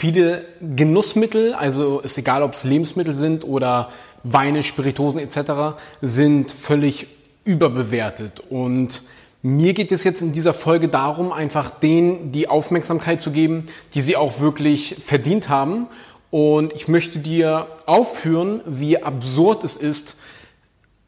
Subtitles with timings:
[0.00, 3.90] viele Genussmittel, also ist egal, ob es Lebensmittel sind oder
[4.22, 7.06] Weine, Spiritosen etc., sind völlig
[7.44, 8.42] überbewertet.
[8.48, 9.02] Und
[9.42, 14.00] mir geht es jetzt in dieser Folge darum, einfach denen die Aufmerksamkeit zu geben, die
[14.00, 15.86] sie auch wirklich verdient haben.
[16.30, 20.16] Und ich möchte dir aufführen, wie absurd es ist,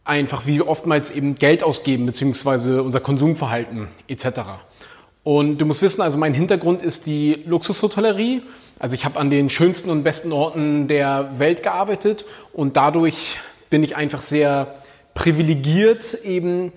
[0.05, 4.41] einfach wie wir oftmals eben Geld ausgeben, beziehungsweise unser Konsumverhalten etc.
[5.25, 8.43] Und du musst wissen, also mein Hintergrund ist die Luxushotellerie.
[8.79, 13.39] Also ich habe an den schönsten und besten Orten der Welt gearbeitet und dadurch
[13.71, 14.75] bin ich einfach sehr
[15.15, 16.73] privilegiert, eben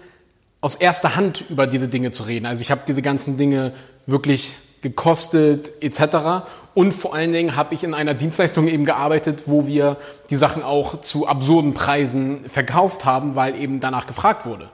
[0.62, 2.46] aus erster Hand über diese Dinge zu reden.
[2.46, 3.74] Also ich habe diese ganzen Dinge
[4.06, 6.46] wirklich gekostet etc.
[6.76, 9.98] Und vor allen Dingen habe ich in einer Dienstleistung eben gearbeitet, wo wir
[10.30, 14.70] die Sachen auch zu absurden Preisen verkauft haben, weil eben danach gefragt wurde.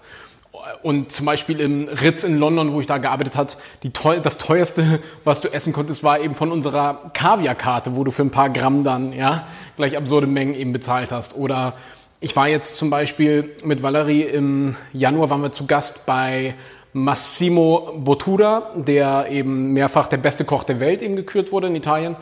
[0.84, 3.58] Und zum Beispiel im Ritz in London, wo ich da gearbeitet hat,
[3.94, 8.24] teuer, das teuerste, was du essen konntest, war eben von unserer Kaviarkarte, wo du für
[8.24, 9.46] ein paar Gramm dann ja
[9.78, 11.36] gleich absurde Mengen eben bezahlt hast.
[11.36, 11.74] Oder
[12.20, 16.54] ich war jetzt zum Beispiel mit Valerie im Januar waren wir zu Gast bei
[16.94, 22.16] Massimo Bottura, der eben mehrfach der beste Koch der Welt eben gekürt wurde in Italien.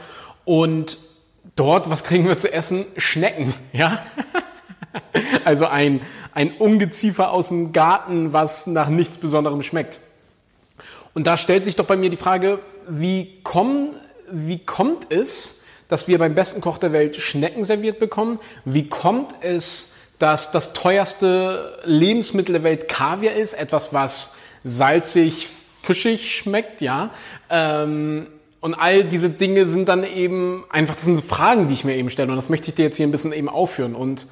[0.45, 0.97] Und
[1.55, 2.85] dort, was kriegen wir zu essen?
[2.97, 3.99] Schnecken, ja.
[5.45, 6.01] Also ein,
[6.33, 9.99] ein Ungeziefer aus dem Garten, was nach nichts Besonderem schmeckt.
[11.13, 13.89] Und da stellt sich doch bei mir die Frage, wie, kommen,
[14.31, 18.39] wie kommt es, dass wir beim besten Koch der Welt Schnecken serviert bekommen?
[18.65, 23.53] Wie kommt es, dass das teuerste Lebensmittel der Welt Kaviar ist?
[23.53, 27.09] Etwas, was salzig, fischig schmeckt, ja.
[27.49, 28.27] Ähm,
[28.61, 31.95] und all diese Dinge sind dann eben einfach, das sind so Fragen, die ich mir
[31.95, 32.29] eben stelle.
[32.29, 33.95] Und das möchte ich dir jetzt hier ein bisschen eben aufführen.
[33.95, 34.27] Und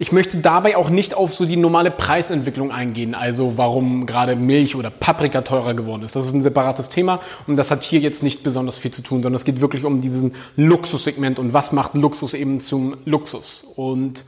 [0.00, 4.76] ich möchte dabei auch nicht auf so die normale Preisentwicklung eingehen, also warum gerade Milch
[4.76, 6.14] oder Paprika teurer geworden ist.
[6.14, 9.22] Das ist ein separates Thema und das hat hier jetzt nicht besonders viel zu tun,
[9.22, 13.64] sondern es geht wirklich um diesen Luxussegment und was macht Luxus eben zum Luxus.
[13.74, 14.24] Und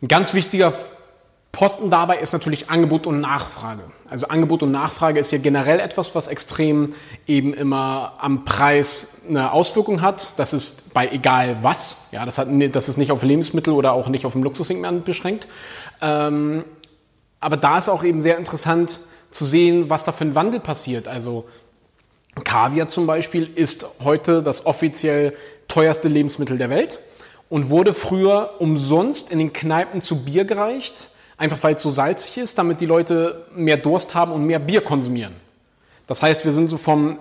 [0.00, 0.72] ein ganz wichtiger
[1.52, 3.82] Posten dabei ist natürlich Angebot und Nachfrage.
[4.08, 6.94] Also Angebot und Nachfrage ist ja generell etwas, was extrem
[7.26, 10.34] eben immer am Preis eine Auswirkung hat.
[10.36, 12.08] Das ist bei egal was.
[12.12, 15.48] Ja, das, hat, das ist nicht auf Lebensmittel oder auch nicht auf dem Luxussegment beschränkt.
[16.00, 16.64] Ähm,
[17.40, 21.08] aber da ist auch eben sehr interessant zu sehen, was da für ein Wandel passiert.
[21.08, 21.46] Also
[22.44, 25.34] Kaviar zum Beispiel ist heute das offiziell
[25.66, 27.00] teuerste Lebensmittel der Welt
[27.48, 32.36] und wurde früher umsonst in den Kneipen zu Bier gereicht Einfach weil es so salzig
[32.38, 35.34] ist, damit die Leute mehr Durst haben und mehr Bier konsumieren.
[36.06, 37.18] Das heißt, wir sind so vom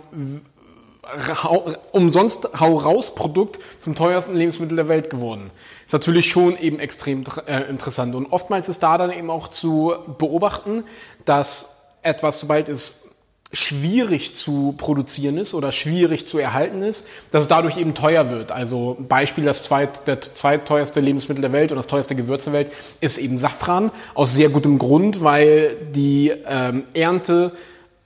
[1.92, 5.52] umsonst Hau raus Produkt zum teuersten Lebensmittel der Welt geworden.
[5.86, 8.14] Ist natürlich schon eben extrem äh, interessant.
[8.14, 10.84] Und oftmals ist da dann eben auch zu beobachten,
[11.24, 13.07] dass etwas, sobald es
[13.54, 18.52] schwierig zu produzieren ist oder schwierig zu erhalten ist, dass es dadurch eben teuer wird.
[18.52, 22.72] Also Beispiel, das zweit, der zweitteuerste Lebensmittel der Welt und das teuerste Gewürz der Welt
[23.00, 27.54] ist eben Safran, aus sehr gutem Grund, weil die ähm, Ernte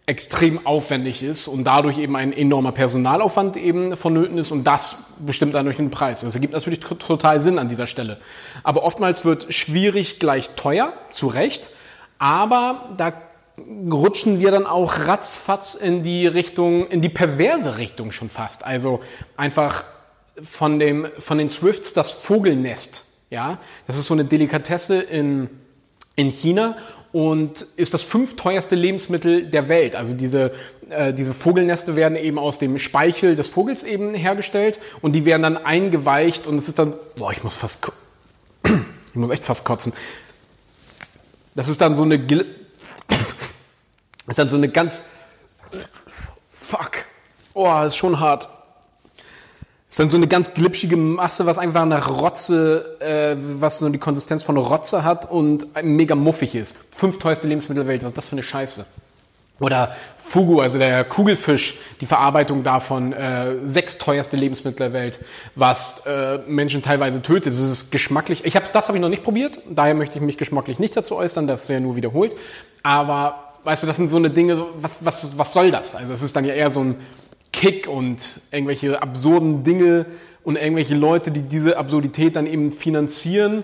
[0.05, 5.55] extrem aufwendig ist und dadurch eben ein enormer Personalaufwand eben vonnöten ist und das bestimmt
[5.55, 6.21] dann durch den Preis.
[6.21, 8.17] Das ergibt natürlich total Sinn an dieser Stelle.
[8.63, 11.69] Aber oftmals wird schwierig gleich teuer, zu Recht,
[12.19, 13.13] aber da
[13.91, 18.65] rutschen wir dann auch ratzfatz in die Richtung, in die perverse Richtung schon fast.
[18.65, 19.01] Also
[19.37, 19.83] einfach
[20.41, 23.05] von, dem, von den Swifts das Vogelnest.
[23.29, 25.49] Ja, das ist so eine Delikatesse in,
[26.15, 26.75] in China
[27.13, 29.95] und ist das fünfteuerste Lebensmittel der Welt.
[29.95, 30.51] Also diese,
[30.89, 35.41] äh, diese Vogelneste werden eben aus dem Speichel des Vogels eben hergestellt und die werden
[35.41, 37.91] dann eingeweicht und es ist dann, boah, ich muss fast,
[38.65, 39.93] ich muss echt fast kotzen.
[41.55, 42.19] Das ist dann so eine
[44.27, 45.03] ist dann so eine ganz.
[46.53, 47.05] Fuck.
[47.53, 48.49] Oh, ist schon hart.
[49.89, 53.97] Ist dann so eine ganz glitschige Masse, was einfach nach Rotze, äh, was so die
[53.97, 56.77] Konsistenz von Rotze hat und mega muffig ist.
[56.91, 58.85] Fünf teuerste Lebensmittel der Welt, was ist das für eine Scheiße?
[59.59, 65.19] Oder Fugu, also der Kugelfisch, die Verarbeitung davon, äh, sechs teuerste Lebensmittel der Welt,
[65.55, 67.53] was äh, Menschen teilweise tötet.
[67.53, 68.45] Das ist geschmacklich.
[68.45, 71.17] Ich hab, das habe ich noch nicht probiert, daher möchte ich mich geschmacklich nicht dazu
[71.17, 72.33] äußern, das ist ja nur wiederholt.
[72.81, 75.95] Aber weißt du, das sind so eine Dinge, was, was, was soll das?
[75.95, 76.95] Also es ist dann ja eher so ein
[77.53, 80.05] Kick und irgendwelche absurden Dinge
[80.43, 83.63] und irgendwelche Leute, die diese Absurdität dann eben finanzieren,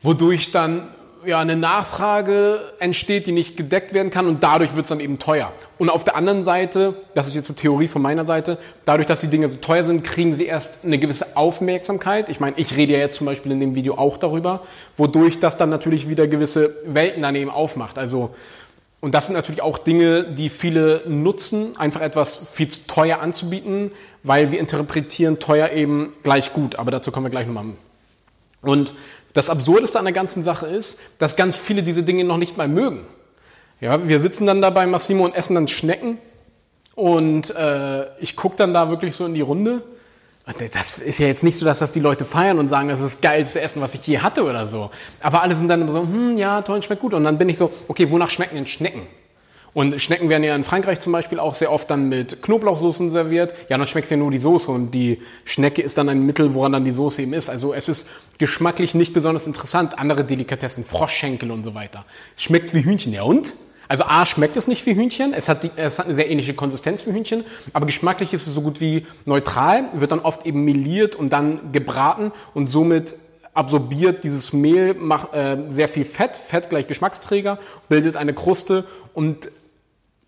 [0.00, 0.88] wodurch dann
[1.26, 5.18] ja eine Nachfrage entsteht, die nicht gedeckt werden kann und dadurch wird es dann eben
[5.18, 5.52] teuer.
[5.76, 9.20] Und auf der anderen Seite, das ist jetzt eine Theorie von meiner Seite, dadurch, dass
[9.20, 12.28] die Dinge so teuer sind, kriegen sie erst eine gewisse Aufmerksamkeit.
[12.28, 14.62] Ich meine, ich rede ja jetzt zum Beispiel in dem Video auch darüber,
[14.96, 17.98] wodurch das dann natürlich wieder gewisse Welten dann eben aufmacht.
[17.98, 18.34] Also
[19.00, 23.92] Und das sind natürlich auch Dinge, die viele nutzen, einfach etwas viel zu teuer anzubieten,
[24.22, 26.76] weil wir interpretieren teuer eben gleich gut.
[26.76, 27.66] Aber dazu kommen wir gleich nochmal.
[28.62, 28.94] Und
[29.34, 32.68] das Absurdeste an der ganzen Sache ist, dass ganz viele diese Dinge noch nicht mal
[32.68, 33.00] mögen.
[33.80, 36.18] Ja, wir sitzen dann da bei Massimo und essen dann Schnecken
[36.94, 39.82] und äh, ich gucke dann da wirklich so in die Runde.
[40.72, 43.14] Das ist ja jetzt nicht so, dass das die Leute feiern und sagen, das ist
[43.14, 44.90] das geilste Essen, was ich je hatte oder so.
[45.20, 47.14] Aber alle sind dann immer so, hm, ja, toll, schmeckt gut.
[47.14, 49.02] Und dann bin ich so, okay, wonach schmecken denn Schnecken?
[49.74, 53.54] Und Schnecken werden ja in Frankreich zum Beispiel auch sehr oft dann mit Knoblauchsoßen serviert.
[53.68, 56.72] Ja, dann schmeckt ja nur die Soße und die Schnecke ist dann ein Mittel, woran
[56.72, 57.50] dann die Soße eben ist.
[57.50, 58.08] Also es ist
[58.38, 59.98] geschmacklich nicht besonders interessant.
[59.98, 62.06] Andere Delikatessen, Froschschenkel und so weiter.
[62.38, 63.52] Schmeckt wie Hühnchen, ja und?
[63.88, 66.54] Also A schmeckt es nicht wie Hühnchen, es hat, die, es hat eine sehr ähnliche
[66.54, 70.64] Konsistenz wie Hühnchen, aber geschmacklich ist es so gut wie neutral, wird dann oft eben
[70.64, 73.16] meliert und dann gebraten und somit
[73.54, 78.84] absorbiert dieses Mehl macht, äh, sehr viel Fett, Fett gleich Geschmacksträger, bildet eine Kruste
[79.14, 79.50] und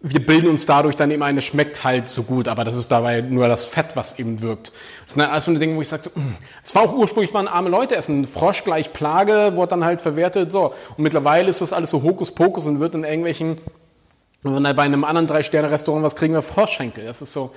[0.01, 2.93] wir bilden uns dadurch dann eben ein, es schmeckt halt so gut, aber das ist
[2.93, 4.71] dabei nur das Fett, was eben wirkt.
[5.07, 7.33] Das sind alles so eine Dinge, wo ich sage, so, mm, es war auch ursprünglich
[7.33, 8.25] mal ein arme Leute essen.
[8.25, 10.73] Frosch gleich Plage, wurde dann halt verwertet, so.
[10.97, 13.57] Und mittlerweile ist das alles so Hokuspokus und wird in irgendwelchen,
[14.43, 17.05] wenn wir bei einem anderen Drei-Sterne-Restaurant was kriegen wir Froschschenkel.
[17.05, 17.53] Das ist so,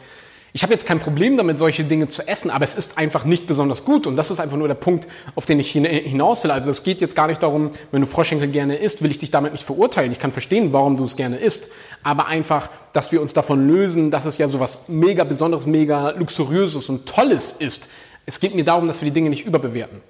[0.53, 3.47] ich habe jetzt kein Problem damit, solche Dinge zu essen, aber es ist einfach nicht
[3.47, 4.05] besonders gut.
[4.05, 6.51] Und das ist einfach nur der Punkt, auf den ich hinaus will.
[6.51, 9.31] Also es geht jetzt gar nicht darum, wenn du Froschschenkel gerne isst, will ich dich
[9.31, 10.11] damit nicht verurteilen.
[10.11, 11.69] Ich kann verstehen, warum du es gerne isst.
[12.03, 16.09] Aber einfach, dass wir uns davon lösen, dass es ja so was mega Besonderes, mega
[16.09, 17.87] Luxuriöses und Tolles ist.
[18.25, 20.01] Es geht mir darum, dass wir die Dinge nicht überbewerten.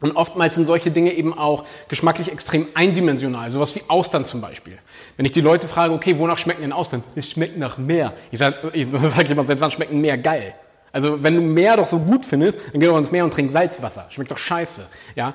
[0.00, 4.78] Und oftmals sind solche Dinge eben auch geschmacklich extrem eindimensional, sowas wie Austern zum Beispiel.
[5.16, 7.04] Wenn ich die Leute frage, okay, wonach schmecken denn Austern?
[7.14, 8.14] Es schmeckt nach Meer.
[8.30, 8.56] Ich sage
[9.04, 10.54] sag jemand, seit wann schmeckt ein Meer geil?
[10.92, 13.52] Also wenn du Meer doch so gut findest, dann geh doch ins Meer und trink
[13.52, 14.06] Salzwasser.
[14.08, 14.86] Schmeckt doch scheiße.
[15.16, 15.34] Ja?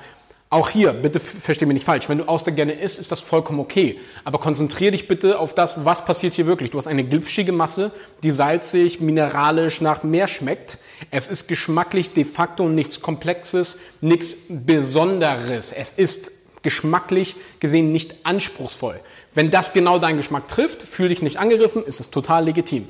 [0.56, 3.60] Auch hier, bitte versteh mich nicht falsch, wenn du Austern gerne isst, ist das vollkommen
[3.60, 4.00] okay.
[4.24, 6.72] Aber konzentriere dich bitte auf das, was passiert hier wirklich.
[6.72, 7.92] Du hast eine glitschige Masse,
[8.24, 10.78] die salzig, mineralisch nach Meer schmeckt.
[11.12, 15.74] Es ist geschmacklich de facto nichts Komplexes, nichts Besonderes.
[15.74, 16.32] Es ist
[16.62, 18.98] geschmacklich gesehen nicht anspruchsvoll.
[19.34, 22.88] Wenn das genau deinen Geschmack trifft, fühl dich nicht angegriffen, ist es total legitim.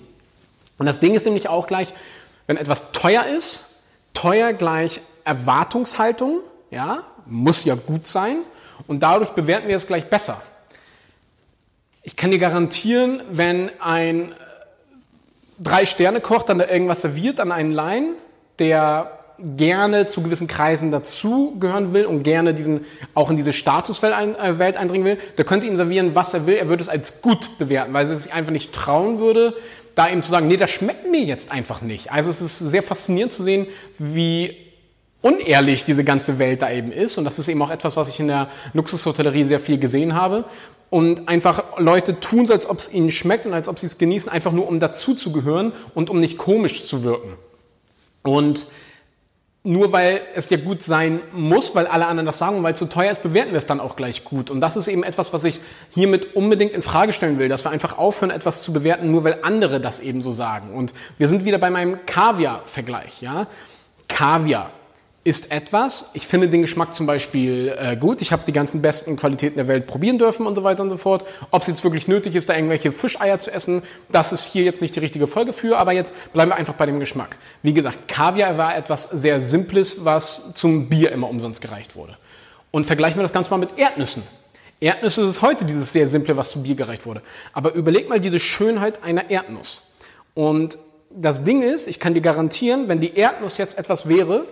[0.77, 1.95] Und das Ding ist nämlich auch gleich,
[2.45, 3.63] wenn etwas teuer ist,
[4.13, 8.37] teuer gleich Erwartungshaltung, ja, muss ja gut sein
[8.87, 10.41] und dadurch bewerten wir es gleich besser.
[12.03, 14.33] Ich kann dir garantieren, wenn ein
[15.59, 18.13] Drei-Sterne-Koch dann da irgendwas serviert an einen Laien,
[18.59, 24.77] der gerne zu gewissen Kreisen dazugehören will und gerne diesen, auch in diese Statuswelt äh,
[24.77, 26.55] eindringen will, der könnte ihn servieren, was er will.
[26.55, 29.53] Er würde es als gut bewerten, weil er sich einfach nicht trauen würde,
[29.95, 32.11] da ihm zu sagen, nee, das schmeckt mir jetzt einfach nicht.
[32.11, 33.67] Also es ist sehr faszinierend zu sehen,
[33.97, 34.55] wie
[35.25, 37.17] unehrlich diese ganze Welt da eben ist.
[37.17, 40.45] Und das ist eben auch etwas, was ich in der Luxushotellerie sehr viel gesehen habe.
[40.91, 43.97] Und einfach Leute tun so, als ob es ihnen schmeckt und als ob sie es
[43.97, 47.33] genießen, einfach nur um dazuzugehören und um nicht komisch zu wirken.
[48.21, 48.67] Und
[49.63, 52.79] nur weil es ja gut sein muss, weil alle anderen das sagen und weil es
[52.79, 54.51] zu so teuer ist, bewerten wir es dann auch gleich gut.
[54.51, 57.71] Und das ist eben etwas, was ich hiermit unbedingt in Frage stellen will, dass wir
[57.71, 60.69] einfach aufhören, etwas zu bewerten, nur weil andere das eben so sagen.
[60.71, 63.23] Und wir sind wieder bei meinem Kaviar-Vergleich.
[63.23, 63.47] Ja?
[64.07, 64.69] Kaviar
[65.25, 69.15] ist etwas, ich finde den Geschmack zum Beispiel äh, gut, ich habe die ganzen besten
[69.15, 71.25] Qualitäten der Welt probieren dürfen und so weiter und so fort.
[71.49, 73.81] Ob es jetzt wirklich nötig ist, da irgendwelche Fischeier zu essen,
[74.11, 76.85] das ist hier jetzt nicht die richtige Folge für, aber jetzt bleiben wir einfach bei
[76.85, 77.37] dem Geschmack.
[77.63, 82.15] Wie gesagt, Kaviar war etwas sehr Simples, was zum Bier immer umsonst gereicht wurde.
[82.69, 84.21] Und vergleichen wir das Ganze mal mit Erdnüssen.
[84.79, 87.23] Erdnüsse ist heute dieses sehr simple, was zum Bier gereicht wurde.
[87.51, 89.81] Aber überleg mal diese Schönheit einer Erdnuss.
[90.35, 90.77] Und
[91.09, 94.45] das Ding ist, ich kann dir garantieren, wenn die Erdnuss jetzt etwas wäre,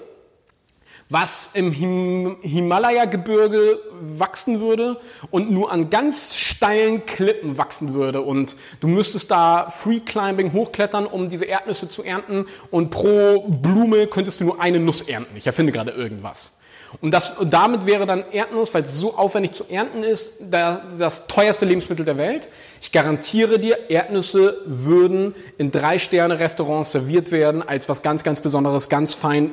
[1.10, 4.98] was im Him Himalaya-Gebirge wachsen würde
[5.31, 8.22] und nur an ganz steilen Klippen wachsen würde.
[8.22, 12.45] Und du müsstest da Free Climbing hochklettern, um diese Erdnüsse zu ernten.
[12.72, 15.36] Und pro Blume könntest du nur eine Nuss ernten.
[15.38, 16.53] Ich erfinde gerade irgendwas.
[17.01, 21.65] Und, das, damit wäre dann Erdnuss, weil es so aufwendig zu ernten ist, das teuerste
[21.65, 22.50] Lebensmittel der Welt.
[22.81, 29.15] Ich garantiere dir, Erdnüsse würden in Drei-Sterne-Restaurants serviert werden als was ganz, ganz Besonderes, ganz
[29.15, 29.51] fein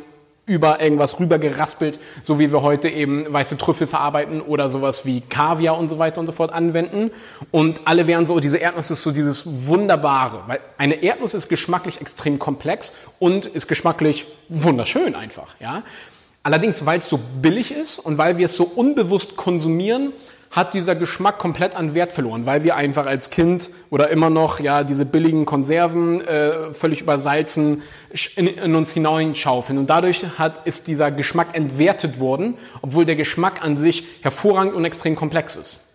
[0.50, 5.78] über irgendwas rübergeraspelt, so wie wir heute eben weiße Trüffel verarbeiten oder sowas wie Kaviar
[5.78, 7.12] und so weiter und so fort anwenden.
[7.52, 12.00] Und alle wären so, diese Erdnuss ist so dieses Wunderbare, weil eine Erdnuss ist geschmacklich
[12.00, 15.84] extrem komplex und ist geschmacklich wunderschön einfach, ja.
[16.42, 20.12] Allerdings, weil es so billig ist und weil wir es so unbewusst konsumieren,
[20.50, 24.58] hat dieser Geschmack komplett an Wert verloren, weil wir einfach als Kind oder immer noch
[24.58, 27.82] ja diese billigen Konserven äh, völlig übersalzen
[28.34, 33.62] in, in uns hineinschaufeln und dadurch hat ist dieser Geschmack entwertet worden, obwohl der Geschmack
[33.62, 35.86] an sich hervorragend und extrem komplex ist.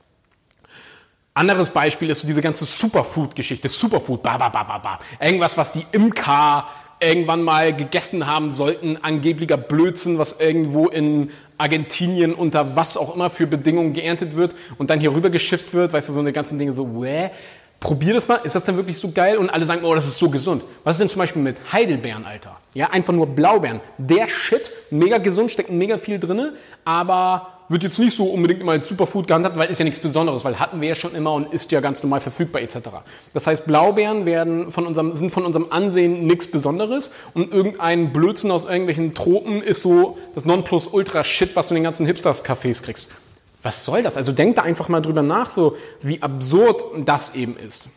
[1.34, 3.68] Anderes Beispiel ist so diese ganze Superfood-Geschichte.
[3.68, 5.00] Superfood, ba, ba, ba, ba, ba.
[5.20, 6.66] Irgendwas, was die Imker
[7.00, 13.30] irgendwann mal gegessen haben sollten, angeblicher Blödsinn, was irgendwo in Argentinien unter was auch immer
[13.30, 16.58] für Bedingungen geerntet wird und dann hier rüber geschifft wird, weißt du, so eine ganzen
[16.58, 17.30] Dinge so, wäh,
[17.80, 19.38] probier das mal, ist das denn wirklich so geil?
[19.38, 20.64] Und alle sagen, oh, das ist so gesund.
[20.84, 22.58] Was ist denn zum Beispiel mit Heidelbeeren, Alter?
[22.74, 23.80] Ja, einfach nur Blaubeeren.
[23.98, 28.74] Der Shit, mega gesund, steckt mega viel drinne, aber wird jetzt nicht so unbedingt immer
[28.74, 31.52] als Superfood gehandhabt, weil ist ja nichts Besonderes, weil hatten wir ja schon immer und
[31.52, 32.78] ist ja ganz normal verfügbar etc.
[33.34, 38.52] Das heißt, Blaubeeren werden von unserem, sind von unserem Ansehen nichts Besonderes und irgendein Blödsinn
[38.52, 43.08] aus irgendwelchen Tropen ist so das Nonplusultra-Shit, was du in den ganzen Hipsters-Cafés kriegst.
[43.64, 44.16] Was soll das?
[44.16, 47.90] Also denk da einfach mal drüber nach, so wie absurd das eben ist.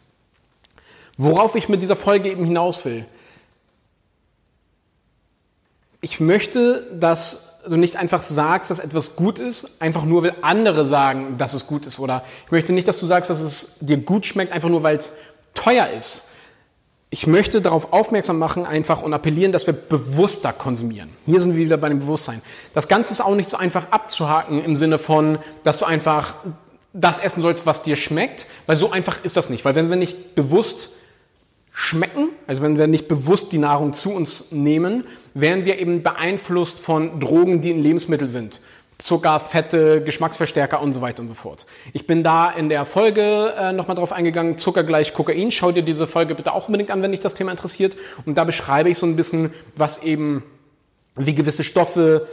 [1.19, 3.05] Worauf ich mit dieser Folge eben hinaus will.
[6.01, 10.87] Ich möchte, dass du nicht einfach sagst, dass etwas gut ist, einfach nur weil andere
[10.87, 11.99] sagen, dass es gut ist.
[11.99, 14.97] Oder ich möchte nicht, dass du sagst, dass es dir gut schmeckt, einfach nur weil
[14.97, 15.15] es
[15.55, 16.25] teuer ist
[17.11, 21.09] ich möchte darauf aufmerksam machen einfach und appellieren, dass wir bewusster konsumieren.
[21.25, 22.43] Hier sind wir wieder bei dem Bewusstsein.
[22.75, 26.35] Das Ganze ist auch nicht so einfach abzuhaken im Sinne von, dass du einfach
[26.93, 29.65] das essen sollst, was dir schmeckt, weil so einfach ist das nicht.
[29.65, 30.91] Weil wenn wir nicht bewusst
[31.81, 35.05] schmecken, also wenn wir nicht bewusst die Nahrung zu uns nehmen,
[35.35, 38.61] werden wir eben beeinflusst von Drogen, die in Lebensmitteln sind.
[38.99, 41.67] Zucker, Fette, Geschmacksverstärker und so weiter und so fort.
[41.93, 45.53] Ich bin da in der Folge äh, nochmal drauf eingegangen, Zucker gleich Kokain.
[45.53, 47.97] Schau dir diese Folge bitte auch unbedingt an, wenn dich das Thema interessiert.
[48.27, 50.43] Und da beschreibe ich so ein bisschen, was eben,
[51.15, 52.27] wie gewisse Stoffe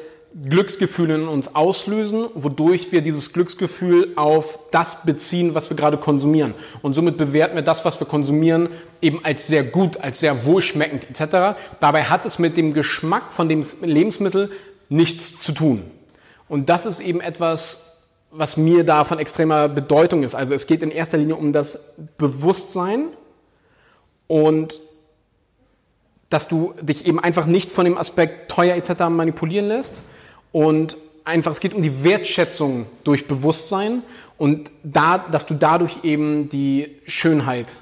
[0.44, 6.54] Glücksgefühle in uns auslösen, wodurch wir dieses Glücksgefühl auf das beziehen, was wir gerade konsumieren.
[6.82, 8.68] Und somit bewerten wir das, was wir konsumieren,
[9.02, 11.58] eben als sehr gut, als sehr wohlschmeckend etc.
[11.80, 14.52] Dabei hat es mit dem Geschmack von dem Lebensmittel
[14.90, 15.86] nichts zu tun.
[16.50, 20.36] Und das ist eben etwas, was mir da von extremer Bedeutung ist.
[20.36, 23.06] Also es geht in erster Linie um das Bewusstsein
[24.28, 24.82] und
[26.30, 29.08] dass du dich eben einfach nicht von dem Aspekt teuer etc.
[29.08, 30.02] manipulieren lässt
[30.56, 30.96] und
[31.26, 34.04] einfach, es geht um die Wertschätzung durch Bewusstsein
[34.38, 37.76] und da, dass du dadurch eben die Schönheit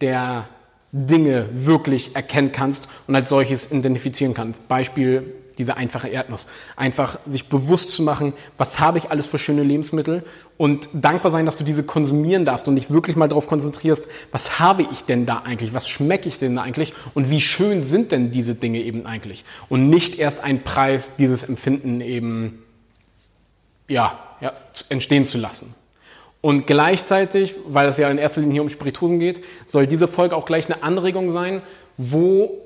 [0.00, 0.48] der
[0.90, 4.66] Dinge wirklich erkennen kannst und als solches identifizieren kannst.
[4.66, 6.46] Beispiel diese einfache Erdnuss.
[6.76, 10.22] Einfach sich bewusst zu machen, was habe ich alles für schöne Lebensmittel
[10.56, 14.58] und dankbar sein, dass du diese konsumieren darfst und dich wirklich mal darauf konzentrierst, was
[14.58, 18.12] habe ich denn da eigentlich, was schmecke ich denn da eigentlich und wie schön sind
[18.12, 22.62] denn diese Dinge eben eigentlich und nicht erst ein Preis dieses Empfinden eben
[23.88, 24.52] ja, ja
[24.88, 25.74] entstehen zu lassen.
[26.40, 30.36] Und gleichzeitig, weil es ja in erster Linie hier um Spirituosen geht, soll diese Folge
[30.36, 31.62] auch gleich eine Anregung sein,
[31.96, 32.60] wo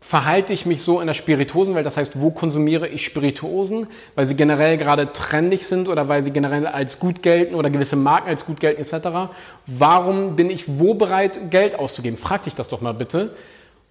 [0.00, 1.84] verhalte ich mich so in der Spirituosenwelt?
[1.84, 3.88] Das heißt, wo konsumiere ich Spirituosen?
[4.14, 7.96] Weil sie generell gerade trendig sind oder weil sie generell als gut gelten oder gewisse
[7.96, 9.32] Marken als gut gelten etc.
[9.66, 12.18] Warum bin ich wo bereit, Geld auszugeben?
[12.18, 13.34] Frag dich das doch mal bitte.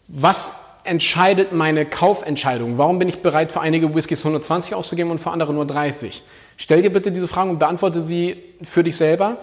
[0.08, 0.52] Was
[0.86, 2.78] entscheidet meine Kaufentscheidung?
[2.78, 6.24] Warum bin ich bereit, für einige Whiskys 120 auszugeben und für andere nur 30?
[6.58, 9.38] Stell dir bitte diese Fragen und beantworte sie für dich selber.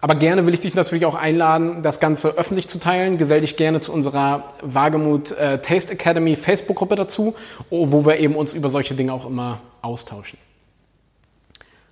[0.00, 3.18] Aber gerne will ich dich natürlich auch einladen, das Ganze öffentlich zu teilen.
[3.18, 7.34] Gesell dich gerne zu unserer Wagemut äh, Taste Academy Facebook-Gruppe dazu,
[7.68, 10.38] wo wir eben uns über solche Dinge auch immer austauschen.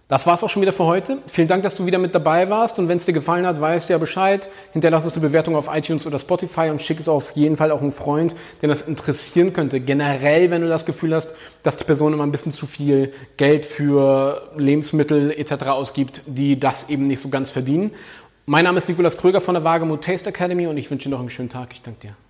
[0.09, 1.19] Das war's auch schon wieder für heute.
[1.27, 2.79] Vielen Dank, dass du wieder mit dabei warst.
[2.79, 4.49] Und wenn es dir gefallen hat, weißt du ja Bescheid.
[4.73, 7.83] Hinterlass es eine Bewertung auf iTunes oder Spotify und schick es auf jeden Fall auch
[7.83, 9.81] einen Freund, den das interessieren könnte.
[9.81, 13.67] Generell, wenn du das Gefühl hast, dass die Person immer ein bisschen zu viel Geld
[13.67, 15.65] für Lebensmittel etc.
[15.65, 17.91] ausgibt, die das eben nicht so ganz verdienen.
[18.47, 21.21] Mein Name ist Nikolas Kröger von der Wagemut Taste Academy und ich wünsche dir noch
[21.21, 21.69] einen schönen Tag.
[21.75, 22.28] Ich danke dir.